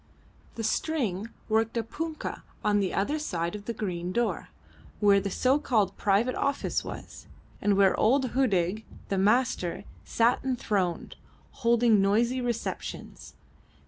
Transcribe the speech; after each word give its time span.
The 0.55 0.63
string 0.63 1.29
worked 1.47 1.77
a 1.77 1.83
punkah 1.83 2.41
on 2.65 2.79
the 2.79 2.91
other 2.91 3.19
side 3.19 3.53
of 3.55 3.65
the 3.65 3.71
green 3.73 4.11
door, 4.11 4.49
where 4.99 5.19
the 5.21 5.29
so 5.29 5.59
called 5.59 5.95
private 5.95 6.33
office 6.33 6.83
was, 6.83 7.27
and 7.61 7.77
where 7.77 7.95
old 7.99 8.31
Hudig 8.31 8.83
the 9.09 9.19
Master 9.19 9.83
sat 10.03 10.43
enthroned, 10.43 11.17
holding 11.51 12.01
noisy 12.01 12.41
receptions. 12.41 13.35